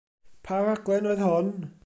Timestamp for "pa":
0.45-0.55